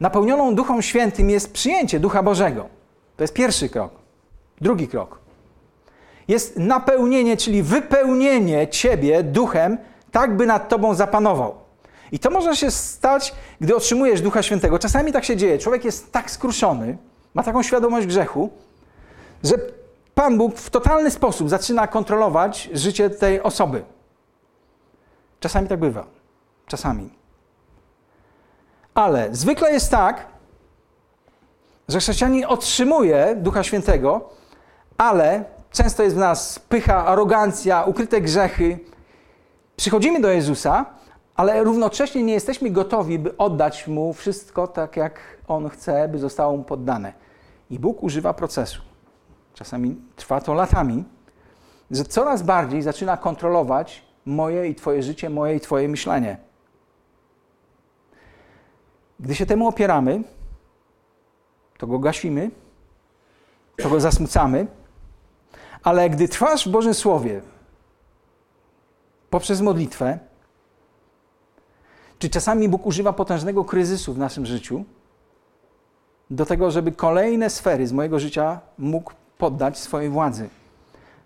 [0.00, 2.68] napełnioną Duchem Świętym jest przyjęcie Ducha Bożego.
[3.16, 3.92] To jest pierwszy krok.
[4.60, 5.18] Drugi krok.
[6.28, 9.78] Jest napełnienie, czyli wypełnienie ciebie duchem,
[10.12, 11.65] tak by nad tobą zapanował.
[12.12, 14.78] I to może się stać, gdy otrzymujesz Ducha Świętego.
[14.78, 15.58] Czasami tak się dzieje.
[15.58, 16.98] Człowiek jest tak skruszony,
[17.34, 18.50] ma taką świadomość grzechu,
[19.44, 19.54] że
[20.14, 23.84] Pan Bóg w totalny sposób zaczyna kontrolować życie tej osoby.
[25.40, 26.06] Czasami tak bywa.
[26.66, 27.10] Czasami.
[28.94, 30.26] Ale zwykle jest tak,
[31.88, 34.30] że chrześcijanin otrzymuje Ducha Świętego,
[34.96, 38.78] ale często jest w nas pycha, arogancja, ukryte grzechy.
[39.76, 40.86] Przychodzimy do Jezusa,
[41.36, 46.56] ale równocześnie nie jesteśmy gotowi, by oddać Mu wszystko tak, jak On chce, by zostało
[46.56, 47.12] Mu poddane.
[47.70, 48.82] I Bóg używa procesu.
[49.54, 51.04] Czasami trwa to latami,
[51.90, 56.36] że coraz bardziej zaczyna kontrolować moje i Twoje życie, moje i Twoje myślenie.
[59.20, 60.22] Gdy się temu opieramy,
[61.78, 62.50] to go gasimy,
[63.76, 64.66] to go zasmucamy,
[65.82, 67.40] ale gdy trwasz w Bożym Słowie,
[69.30, 70.18] poprzez modlitwę.
[72.18, 74.84] Czy czasami Bóg używa potężnego kryzysu w naszym życiu
[76.30, 80.48] do tego, żeby kolejne sfery z mojego życia mógł poddać swojej władzy?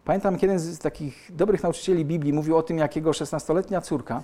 [0.04, 4.22] Pamiętam, kiedy z takich dobrych nauczycieli Biblii mówił o tym, jak jego 16-letnia córka,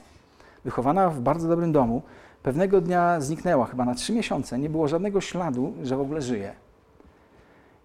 [0.65, 2.03] wychowana w bardzo dobrym domu,
[2.43, 4.59] pewnego dnia zniknęła, chyba na trzy miesiące.
[4.59, 6.53] Nie było żadnego śladu, że w ogóle żyje.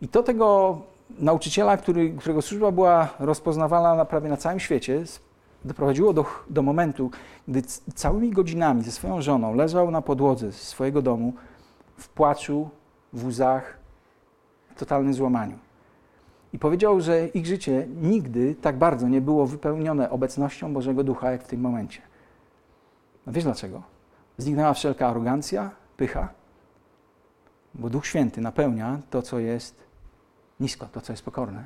[0.02, 0.78] I to tego
[1.20, 5.04] nauczyciela, który, którego służba była rozpoznawana na, prawie na całym świecie,
[5.66, 7.12] doprowadziło do, do momentu,
[7.48, 7.62] gdy
[7.96, 11.34] całymi godzinami ze swoją żoną leżał na podłodze swojego domu
[11.98, 12.70] w płaczu,
[13.14, 13.78] w łzach,
[14.76, 15.58] w totalnym złamaniu.
[16.54, 21.44] I powiedział, że ich życie nigdy tak bardzo nie było wypełnione obecnością Bożego Ducha, jak
[21.44, 22.02] w tym momencie.
[23.26, 23.82] No wiesz dlaczego?
[24.38, 26.30] Zniknęła wszelka arogancja, pycha,
[27.74, 29.84] bo Duch Święty napełnia to, co jest
[30.60, 31.66] nisko, to, co jest pokorne.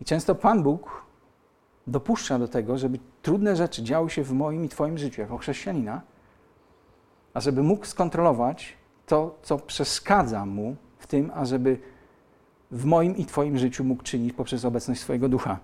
[0.00, 1.01] I często Pan Bóg
[1.86, 6.02] dopuszcza do tego, żeby trudne rzeczy działy się w moim i Twoim życiu jako chrześcijanina,
[7.34, 11.78] a żeby mógł skontrolować to, co przeszkadza mu w tym, ażeby
[12.70, 15.58] w moim i Twoim życiu mógł czynić poprzez obecność swojego ducha.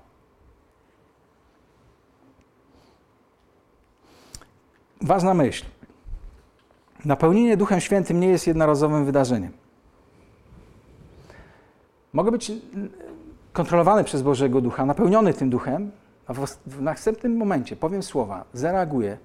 [5.01, 5.65] Ważna myśl.
[7.05, 9.53] Napełnienie Duchem Świętym nie jest jednorazowym wydarzeniem.
[12.13, 12.53] Mogę być
[13.53, 15.91] kontrolowany przez Bożego Ducha, napełniony tym Duchem,
[16.29, 16.35] a
[16.67, 19.19] w następnym momencie powiem słowa, zareaguję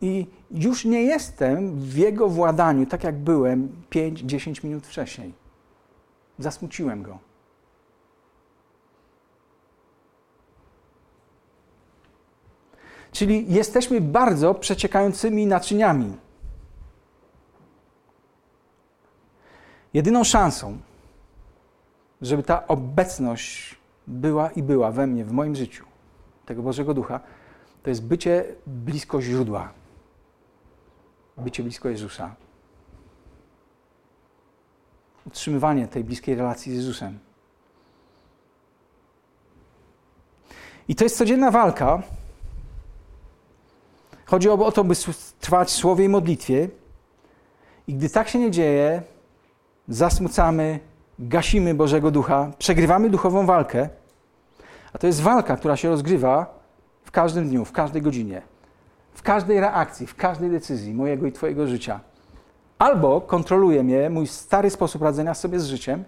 [0.00, 5.32] i już nie jestem w Jego władaniu, tak jak byłem 5-10 minut wcześniej.
[6.38, 7.18] Zasmuciłem Go.
[13.12, 16.16] Czyli jesteśmy bardzo przeciekającymi naczyniami.
[19.94, 20.78] Jedyną szansą,
[22.22, 25.84] żeby ta obecność była i była we mnie, w moim życiu,
[26.46, 27.20] tego Bożego Ducha,
[27.82, 29.72] to jest bycie blisko źródła,
[31.36, 32.34] bycie blisko Jezusa.
[35.26, 37.18] Utrzymywanie tej bliskiej relacji z Jezusem.
[40.88, 42.02] I to jest codzienna walka.
[44.26, 44.94] Chodzi o to, by
[45.40, 46.68] trwać w słowie i modlitwie.
[47.86, 49.02] I gdy tak się nie dzieje,
[49.88, 50.80] zasmucamy,
[51.28, 53.88] gasimy Bożego Ducha, przegrywamy duchową walkę,
[54.92, 56.58] a to jest walka, która się rozgrywa
[57.04, 58.42] w każdym dniu, w każdej godzinie,
[59.14, 62.00] w każdej reakcji, w każdej decyzji mojego i Twojego życia.
[62.78, 66.04] Albo kontroluje mnie mój stary sposób radzenia sobie z życiem,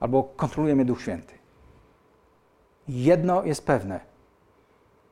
[0.00, 1.34] albo kontroluje mnie Duch Święty.
[2.88, 4.00] Jedno jest pewne.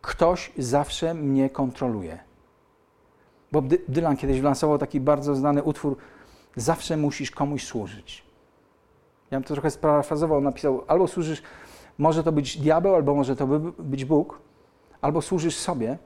[0.03, 2.19] Ktoś zawsze mnie kontroluje.
[3.53, 5.97] Bob Dylan kiedyś wylansował taki bardzo znany utwór
[6.57, 8.26] Zawsze musisz komuś służyć.
[9.31, 11.43] Ja bym to trochę sparafrazował, napisał, albo służysz,
[11.99, 13.47] może to być diabeł, albo może to
[13.79, 14.39] być Bóg,
[15.01, 15.99] albo służysz sobie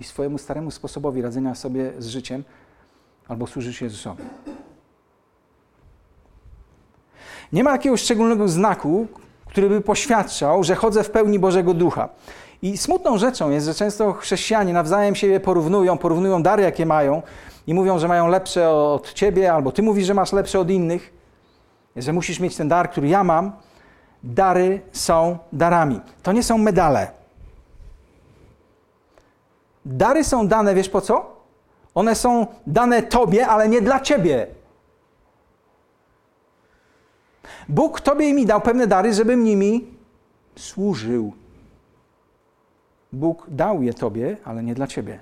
[0.00, 2.44] i swojemu staremu sposobowi radzenia sobie z życiem,
[3.28, 4.22] albo służysz Jezusowi.
[7.52, 9.06] Nie ma jakiegoś szczególnego znaku,
[9.46, 12.08] który by poświadczał, że chodzę w pełni Bożego Ducha.
[12.62, 17.22] I smutną rzeczą jest, że często chrześcijanie nawzajem siebie porównują, porównują dary, jakie mają
[17.66, 21.17] i mówią, że mają lepsze od ciebie, albo ty mówisz, że masz lepsze od innych
[21.96, 23.52] że musisz mieć ten dar, który ja mam.
[24.22, 26.00] Dary są darami.
[26.22, 27.10] To nie są medale.
[29.84, 31.36] Dary są dane, wiesz po co?
[31.94, 34.46] One są dane Tobie, ale nie dla Ciebie.
[37.68, 39.94] Bóg Tobie i mi dał pewne dary, żebym nimi
[40.56, 41.32] służył.
[43.12, 45.20] Bóg dał je Tobie, ale nie dla Ciebie.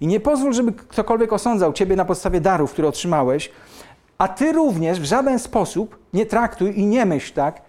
[0.00, 3.50] I nie pozwól, żeby ktokolwiek osądzał Ciebie na podstawie darów, które otrzymałeś,
[4.20, 7.62] a ty również w żaden sposób nie traktuj i nie myśl tak,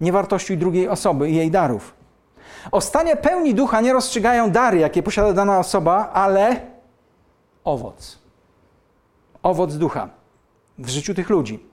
[0.00, 1.94] nie wartościuj drugiej osoby i jej darów.
[2.72, 6.60] O stanie pełni ducha nie rozstrzygają dary, jakie posiada dana osoba, ale
[7.64, 8.18] owoc.
[9.42, 10.08] Owoc ducha
[10.78, 11.66] w życiu tych ludzi.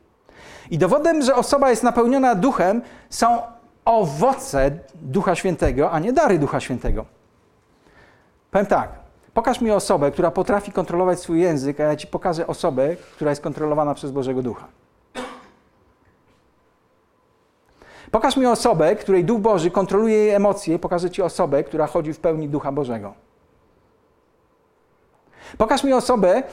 [0.70, 3.42] I dowodem, że osoba jest napełniona duchem, są
[3.86, 7.06] owoce Ducha Świętego, a nie dary Ducha Świętego.
[8.52, 8.99] Powiem tak.
[9.40, 13.42] Pokaż mi osobę, która potrafi kontrolować swój język, a ja ci pokażę osobę, która jest
[13.42, 14.68] kontrolowana przez Bożego Ducha.
[18.12, 22.20] Pokaż mi osobę, której Duch Boży kontroluje jej emocje, pokażę ci osobę, która chodzi w
[22.20, 23.14] pełni Ducha Bożego.
[25.58, 26.44] Pokaż mi osobę,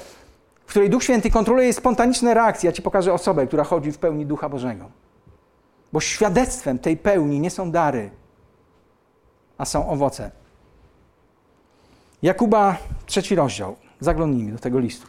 [0.67, 4.27] w której Duch Święty kontroluje spontaniczne reakcje, ja ci pokażę osobę, która chodzi w pełni
[4.27, 4.85] Ducha Bożego.
[5.93, 8.11] Bo świadectwem tej pełni nie są dary,
[9.59, 10.46] a są owoce.
[12.23, 12.77] Jakuba,
[13.07, 13.77] trzeci rozdział.
[14.01, 15.07] Zaglądnijmy do tego listu.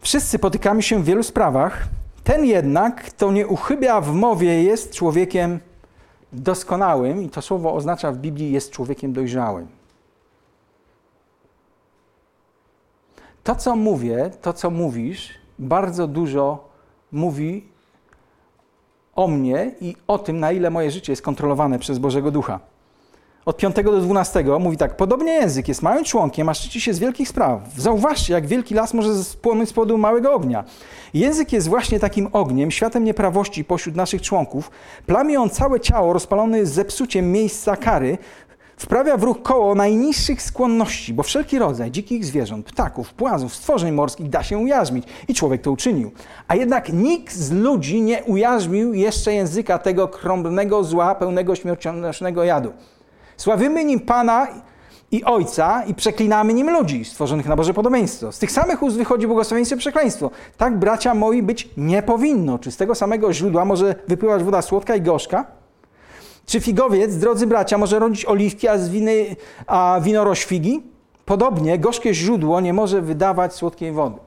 [0.00, 1.84] Wszyscy potykamy się w wielu sprawach.
[2.24, 5.60] Ten jednak, kto nie uchybia w mowie, jest człowiekiem
[6.32, 9.68] doskonałym, i to słowo oznacza w Biblii jest człowiekiem dojrzałym.
[13.44, 16.68] To, co mówię, to, co mówisz, bardzo dużo
[17.12, 17.68] mówi
[19.20, 22.60] o mnie i o tym, na ile moje życie jest kontrolowane przez Bożego Ducha.
[23.44, 26.98] Od 5 do 12 mówi tak: Podobnie język jest małym członkiem, a szczyci się z
[26.98, 27.60] wielkich spraw.
[27.76, 30.64] Zauważcie, jak wielki las może spłonąć z powodu małego ognia.
[31.14, 34.70] Język jest właśnie takim ogniem, światem nieprawości pośród naszych członków.
[35.06, 38.18] Plamie on całe ciało, rozpalony z zepsuciem miejsca kary,
[38.80, 44.28] wprawia w ruch koło najniższych skłonności, bo wszelki rodzaj dzikich zwierząt, ptaków, płazów, stworzeń morskich
[44.28, 46.10] da się ujarzmić i człowiek to uczynił.
[46.48, 52.72] A jednak nikt z ludzi nie ujarzmił jeszcze języka tego krąbnego zła, pełnego śmiercionośnego jadu.
[53.36, 54.46] Sławimy nim Pana
[55.12, 58.32] i Ojca i przeklinamy nim ludzi stworzonych na Boże podobieństwo.
[58.32, 60.30] Z tych samych ust wychodzi błogosławieństwo i przekleństwo.
[60.56, 62.58] Tak, bracia moi, być nie powinno.
[62.58, 65.59] Czy z tego samego źródła może wypływać woda słodka i gorzka?
[66.50, 69.36] Czy figowiec, drodzy bracia, może rodzić oliwki, a, z winy,
[69.66, 70.82] a winorość figi?
[71.24, 74.18] Podobnie gorzkie źródło nie może wydawać słodkiej wody.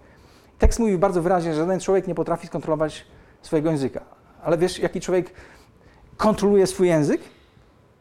[0.60, 3.06] Tekst mówi bardzo wyraźnie, że żaden człowiek nie potrafi skontrolować
[3.42, 4.02] swojego języka.
[4.44, 5.32] Ale wiesz, jaki człowiek
[6.18, 7.22] kontroluje swój język?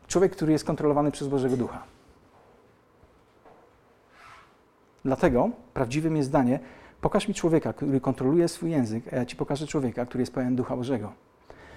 [0.08, 1.82] Człowiek, który jest kontrolowany przez Bożego Ducha.
[5.04, 6.60] Dlatego prawdziwym jest zdanie:
[7.00, 10.56] pokaż mi człowieka, który kontroluje swój język, a ja ci pokażę człowieka, który jest pełen
[10.56, 11.12] Ducha Bożego.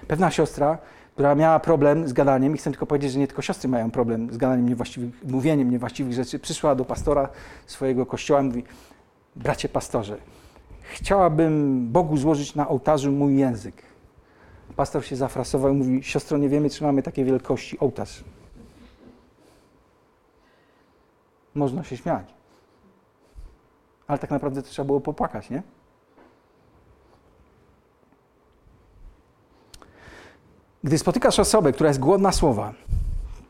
[0.07, 0.77] Pewna siostra,
[1.15, 4.33] która miała problem z gadaniem, i chcę tylko powiedzieć, że nie tylko siostry mają problem
[4.33, 7.29] z gadaniem niewłaściwych, mówieniem niewłaściwych rzeczy, przyszła do pastora
[7.65, 8.63] swojego kościoła i mówi:
[9.35, 10.17] Bracie pastorze,
[10.81, 13.83] chciałabym Bogu złożyć na ołtarzu mój język.
[14.75, 18.23] Pastor się zafrasował i mówi, siostro, nie wiemy, czy mamy takie wielkości ołtarz.
[21.53, 22.33] Można się śmiać.
[24.07, 25.63] Ale tak naprawdę to trzeba było popłakać, nie?
[30.85, 32.73] Gdy spotykasz osobę, która jest głodna słowa,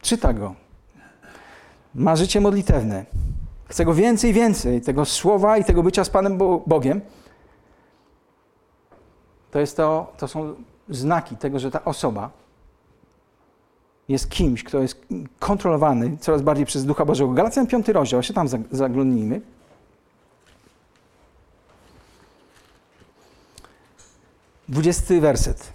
[0.02, 0.56] czyta go,
[1.96, 3.06] ma życie modlitewne,
[3.68, 7.02] chce go więcej więcej, tego słowa i tego bycia z Panem Bogiem,
[9.52, 10.56] to, jest to, to są
[10.90, 12.30] znaki tego, że ta osoba
[14.08, 15.06] jest kimś, kto jest
[15.40, 17.32] kontrolowany coraz bardziej przez Ducha Bożego.
[17.34, 19.42] Galacjan 5 rozdział, się tam zaglądnijmy.
[24.70, 25.75] Dwudziesty werset.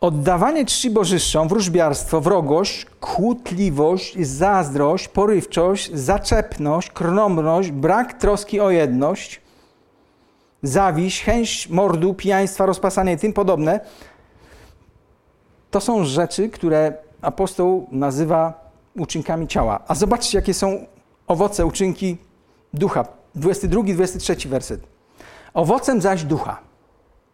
[0.00, 9.40] Oddawanie czci bożyszczom, wróżbiarstwo, wrogość, kłótliwość, zazdrość, porywczość, zaczepność, krnomność, brak troski o jedność,
[10.62, 13.80] zawiść, chęć mordu, pijaństwa, rozpasanie i tym podobne,
[15.70, 19.80] to są rzeczy, które apostoł nazywa uczynkami ciała.
[19.88, 20.86] A zobaczcie, jakie są
[21.26, 22.16] owoce, uczynki
[22.74, 23.04] ducha.
[23.36, 24.80] 22-23 werset.
[25.54, 26.58] Owocem zaś ducha.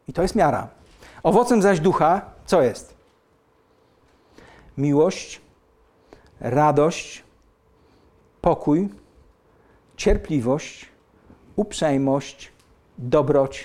[0.09, 0.69] I to jest miara.
[1.23, 2.95] Owocem zaś ducha co jest?
[4.79, 5.41] Miłość,
[6.41, 7.25] radość,
[8.41, 8.89] pokój,
[9.97, 10.89] cierpliwość,
[11.57, 12.53] uprzejmość,
[12.99, 13.65] dobroć,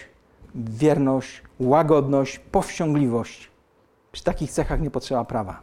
[0.56, 3.52] wierność, łagodność, powściągliwość.
[4.12, 5.62] Przy takich cechach nie potrzeba prawa.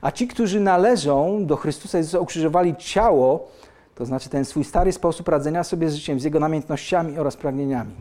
[0.00, 3.48] A ci, którzy należą do Chrystusa Jezusa, ukrzyżowali ciało,
[3.94, 7.94] to znaczy ten swój stary sposób radzenia sobie z życiem, z jego namiętnościami oraz pragnieniami.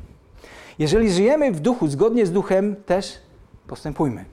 [0.79, 3.26] Jeżeli żyjemy w duchu, zgodnie z duchem, też
[3.67, 4.25] postępujmy.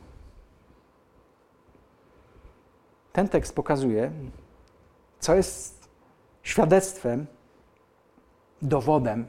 [3.12, 4.11] Ten tekst pokazuje,
[5.20, 5.88] co jest
[6.42, 7.27] świadectwem,
[8.62, 9.27] dowodem,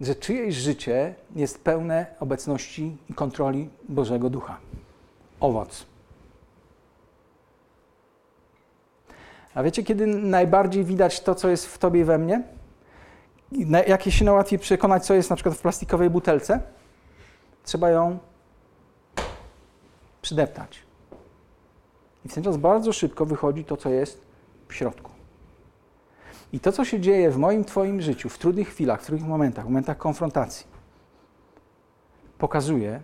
[0.00, 4.58] że czyjeś życie jest pełne obecności i kontroli Bożego Ducha.
[5.40, 5.86] Owoc.
[9.54, 12.42] A wiecie, kiedy najbardziej widać to, co jest w tobie i we mnie?
[13.86, 16.60] Jakie się najłatwiej przekonać, co jest na przykład w plastikowej butelce?
[17.64, 18.18] Trzeba ją
[20.28, 20.78] przydeptać.
[22.24, 24.26] I w ten czas bardzo szybko wychodzi to, co jest
[24.68, 25.10] w środku.
[26.52, 29.64] I to, co się dzieje w moim, Twoim życiu, w trudnych chwilach, w trudnych momentach,
[29.64, 30.66] w momentach konfrontacji,
[32.38, 33.00] pokazuje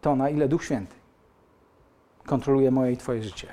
[0.00, 0.94] to, na ile Duch Święty
[2.26, 3.48] kontroluje moje i Twoje życie.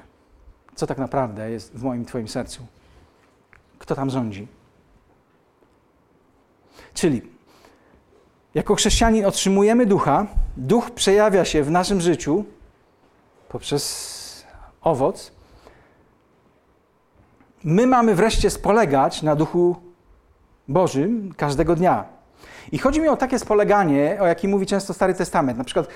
[0.76, 2.66] Co tak naprawdę jest w moim Twoim sercu.
[3.80, 4.48] Kto tam rządzi.
[6.94, 7.22] Czyli
[8.54, 10.28] jako chrześcijanin otrzymujemy ducha,
[10.58, 12.46] duch przejawia się w naszym życiu
[13.50, 14.46] poprzez
[14.82, 15.32] owoc,
[17.64, 19.76] my mamy wreszcie spolegać na Duchu
[20.68, 22.06] Bożym każdego dnia.
[22.72, 25.58] I chodzi mi o takie spoleganie, o jakim mówi często Stary Testament.
[25.58, 25.88] Na przykład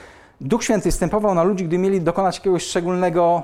[0.41, 3.43] Duch Święty wstępował na ludzi, gdy mieli dokonać jakiegoś szczególnego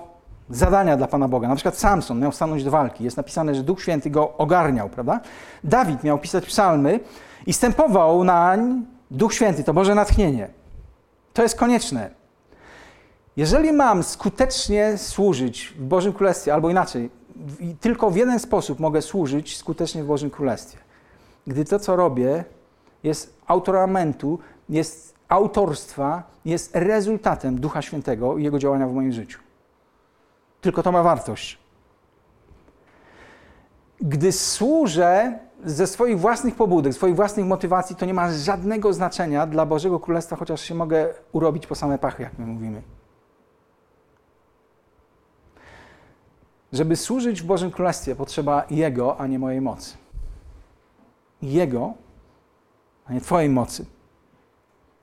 [0.50, 1.48] zadania dla Pana Boga.
[1.48, 3.04] Na przykład Samson miał stanąć do walki.
[3.04, 5.20] Jest napisane, że Duch Święty go ogarniał, prawda?
[5.64, 7.00] Dawid miał pisać psalmy
[7.48, 10.48] i stępował nań Duch Święty, to Boże natchnienie.
[11.34, 12.19] To jest konieczne.
[13.40, 17.10] Jeżeli mam skutecznie służyć w Bożym Królestwie, albo inaczej,
[17.80, 20.78] tylko w jeden sposób mogę służyć skutecznie w Bożym Królestwie.
[21.48, 22.44] Gdy to, co robię,
[23.04, 29.40] jest autoramentu, jest autorstwa, jest rezultatem Ducha Świętego i Jego działania w moim życiu.
[30.62, 31.58] Tylko to ma wartość.
[34.02, 39.66] Gdy służę ze swoich własnych pobudek, swoich własnych motywacji, to nie ma żadnego znaczenia dla
[39.66, 42.82] Bożego Królestwa, chociaż się mogę urobić po same pachy, jak my mówimy.
[46.74, 49.98] Żeby służyć w Bożym Królestwie, potrzeba Jego, a nie mojej mocy.
[51.42, 51.94] Jego,
[53.06, 53.86] a nie Twojej mocy.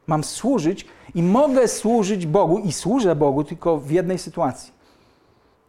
[0.07, 4.73] Mam służyć i mogę służyć Bogu i służę Bogu tylko w jednej sytuacji.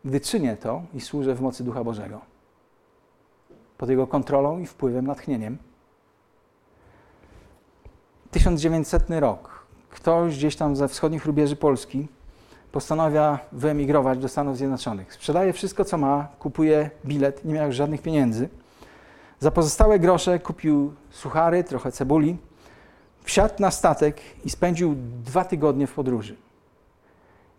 [0.05, 2.21] Gdy czynię to i służę w mocy Ducha Bożego.
[3.77, 5.57] Pod Jego kontrolą i wpływem, natchnieniem.
[8.31, 9.65] 1900 rok.
[9.89, 12.07] Ktoś gdzieś tam ze wschodnich rubieży Polski
[12.77, 15.13] postanawia wyemigrować do Stanów Zjednoczonych.
[15.13, 18.49] Sprzedaje wszystko, co ma, kupuje bilet, nie miał już żadnych pieniędzy.
[19.39, 22.37] Za pozostałe grosze kupił suchary, trochę cebuli,
[23.23, 26.35] wsiadł na statek i spędził dwa tygodnie w podróży.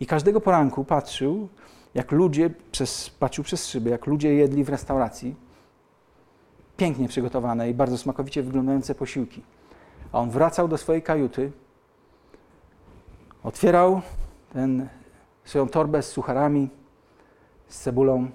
[0.00, 1.48] I każdego poranku patrzył,
[1.94, 5.34] jak ludzie, przez, patrzył przez szyby, jak ludzie jedli w restauracji
[6.76, 9.42] pięknie przygotowane i bardzo smakowicie wyglądające posiłki.
[10.12, 11.52] A on wracał do swojej kajuty,
[13.42, 14.00] otwierał
[14.52, 14.88] ten
[15.48, 16.68] swoją torbę z sucharami,
[17.68, 18.30] z cebulą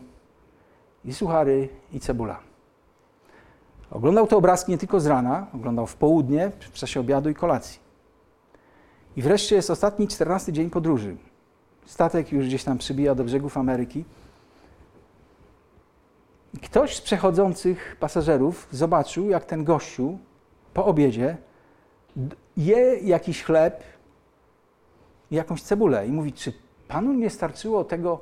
[1.06, 2.40] i suchary i cebula.
[3.92, 7.80] Oglądał te obrazki nie tylko z rana, oglądał w południe, w czasie obiadu i kolacji.
[9.16, 11.16] I wreszcie jest ostatni, czternasty dzień podróży.
[11.86, 14.06] Statek już gdzieś tam przybija do brzegów Ameryki.
[16.54, 20.18] I ktoś z przechodzących pasażerów zobaczył, jak ten gościu
[20.74, 21.38] po obiedzie
[22.58, 23.84] je jakiś chleb
[25.32, 26.08] i jakąś cebulę.
[26.08, 26.54] I mówi, czy
[26.94, 28.20] Panu nie starczyło tego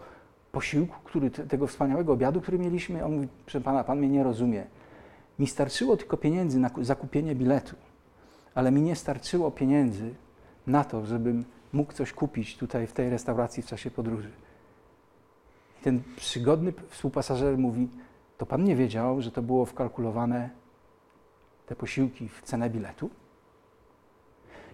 [0.51, 3.05] posiłku, który, tego wspaniałego obiadu, który mieliśmy?
[3.05, 4.65] On mówi, proszę Pana, Pan mnie nie rozumie.
[5.39, 7.75] Mi starczyło tylko pieniędzy na zakupienie biletu,
[8.55, 10.13] ale mi nie starczyło pieniędzy
[10.67, 14.31] na to, żebym mógł coś kupić tutaj w tej restauracji w czasie podróży.
[15.79, 17.89] I ten przygodny współpasażer mówi,
[18.37, 20.49] to Pan nie wiedział, że to było wkalkulowane,
[21.65, 23.09] te posiłki w cenę biletu?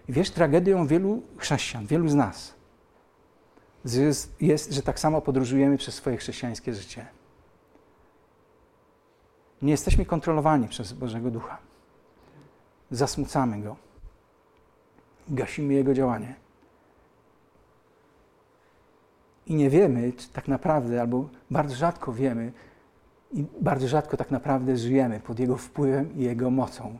[0.08, 2.57] I wiesz, tragedią wielu chrześcijan, wielu z nas
[3.84, 7.06] jest, jest, że tak samo podróżujemy przez swoje chrześcijańskie życie.
[9.62, 11.58] Nie jesteśmy kontrolowani przez Bożego Ducha.
[12.90, 13.76] Zasmucamy Go.
[15.28, 16.34] Gasimy Jego działanie.
[19.46, 22.52] I nie wiemy, czy tak naprawdę, albo bardzo rzadko wiemy,
[23.32, 26.98] i bardzo rzadko tak naprawdę żyjemy pod Jego wpływem i Jego mocą.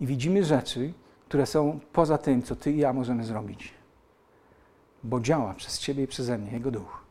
[0.00, 0.92] I widzimy rzeczy,
[1.28, 3.74] które są poza tym, co Ty i ja możemy zrobić.
[5.04, 7.04] Bo działa przez Ciebie i przeze mnie Jego duch.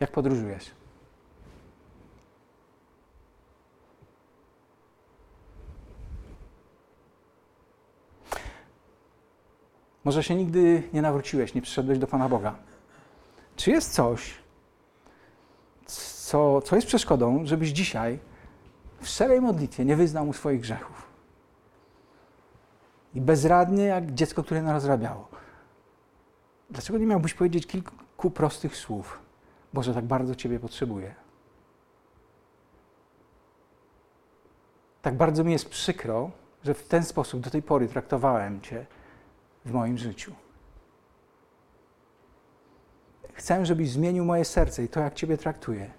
[0.00, 0.70] Jak podróżujesz?
[10.04, 12.54] Może się nigdy nie nawróciłeś, nie przyszedłeś do Pana Boga.
[13.56, 14.34] Czy jest coś,
[15.86, 18.18] co, co jest przeszkodą, żebyś dzisiaj
[19.00, 21.03] w szczerej modlitwie nie wyznał mu swoich grzechów?
[23.14, 25.28] I bezradnie, jak dziecko, które narozrabiało.
[26.70, 29.18] Dlaczego nie miałbyś powiedzieć kilku prostych słów?
[29.72, 31.14] Boże, tak bardzo Ciebie potrzebuję.
[35.02, 36.30] Tak bardzo mi jest przykro,
[36.64, 38.86] że w ten sposób do tej pory traktowałem Cię
[39.64, 40.32] w moim życiu.
[43.32, 45.90] Chcę, żebyś zmienił moje serce i to, jak Ciebie traktuję.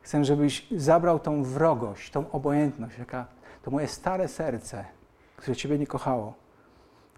[0.00, 3.33] Chcę, żebyś zabrał tą wrogość, tą obojętność, jaka
[3.64, 4.84] to moje stare serce,
[5.36, 6.34] które Ciebie nie kochało.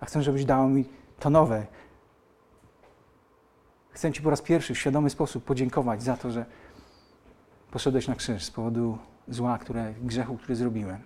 [0.00, 0.84] A chcę, żebyś dał mi
[1.18, 1.66] to nowe,
[3.96, 6.46] Chcę Ci po raz pierwszy w świadomy sposób podziękować za to, że
[7.70, 11.02] poszedłeś na krzyż z powodu zła, które, grzechu, który zrobiłem.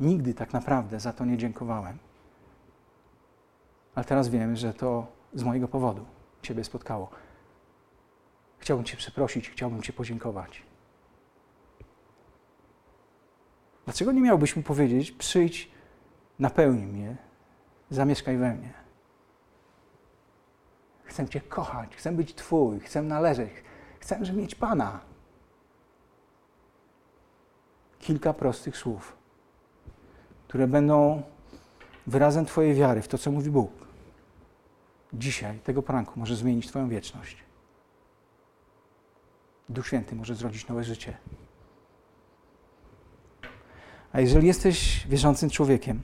[0.00, 1.98] Nigdy tak naprawdę za to nie dziękowałem.
[3.94, 6.04] Ale teraz wiem, że to z mojego powodu
[6.42, 7.10] Ciebie spotkało.
[8.58, 10.62] Chciałbym Cię przeprosić, chciałbym Cię podziękować.
[13.88, 15.70] Dlaczego nie miałbyś mu powiedzieć: przyjdź,
[16.38, 17.16] napełnij mnie,
[17.90, 18.72] zamieszkaj we mnie?
[21.04, 23.50] Chcę Cię kochać, chcę być Twój, chcę należeć,
[24.00, 25.00] chcę mieć Pana.
[27.98, 29.16] Kilka prostych słów,
[30.48, 31.22] które będą
[32.06, 33.72] wyrazem Twojej wiary w to, co mówi Bóg,
[35.12, 37.44] dzisiaj, tego poranku, może zmienić Twoją wieczność.
[39.68, 41.16] Duch Święty może zrodzić nowe życie.
[44.12, 46.02] A jeżeli jesteś wierzącym człowiekiem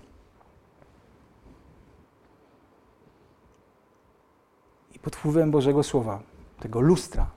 [4.94, 6.22] i pod wpływem Bożego Słowa,
[6.60, 7.30] tego lustra,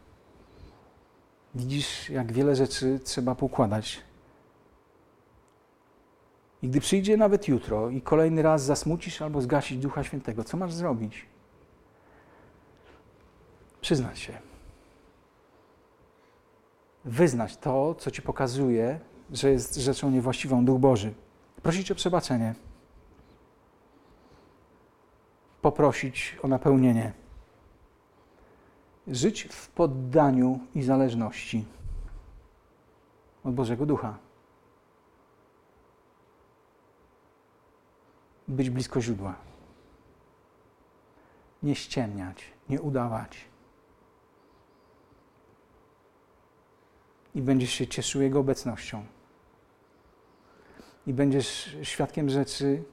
[1.55, 4.01] widzisz, jak wiele rzeczy trzeba poukładać.
[6.61, 10.73] I gdy przyjdzie nawet jutro i kolejny raz zasmucisz albo zgasić Ducha Świętego, co masz
[10.73, 11.25] zrobić?
[13.81, 14.37] Przyznać się.
[17.05, 18.99] Wyznać to, co ci pokazuje,
[19.31, 21.13] że jest rzeczą niewłaściwą Duch Boży.
[21.63, 22.55] Prosić o przebaczenie.
[25.61, 27.13] Poprosić o napełnienie.
[29.07, 31.65] Żyć w poddaniu i zależności
[33.43, 34.17] od Bożego Ducha.
[38.47, 39.35] Być blisko źródła.
[41.63, 43.45] Nie ściemniać, nie udawać.
[47.35, 49.05] I będziesz się cieszył Jego obecnością
[51.07, 52.83] i będziesz świadkiem rzeczy,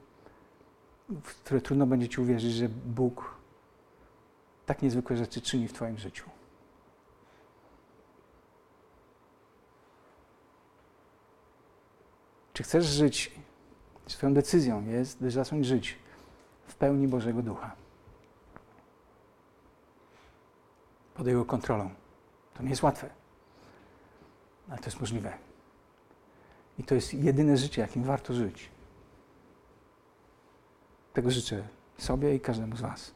[1.09, 3.35] w które trudno będzie ci uwierzyć, że Bóg
[4.65, 6.29] tak niezwykłe rzeczy czyni w Twoim życiu.
[12.53, 13.31] Czy chcesz żyć?
[14.07, 15.97] Swoją decyzją jest, by zacząć żyć
[16.67, 17.75] w pełni Bożego Ducha.
[21.13, 21.89] Pod Jego kontrolą.
[22.53, 23.09] To nie jest łatwe,
[24.69, 25.54] ale to jest możliwe.
[26.79, 28.69] I to jest jedyne życie, jakim warto żyć.
[31.13, 31.67] Tego życzę
[31.97, 33.15] sobie i każdemu z Was.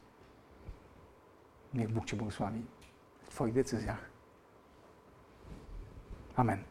[1.74, 2.64] Niech Bóg Cię błogosławi
[3.22, 4.10] w Twoich decyzjach.
[6.36, 6.64] Amen.